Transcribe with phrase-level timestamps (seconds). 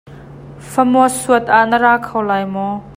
[0.71, 2.73] Famua suat ah na ra kho lai maw?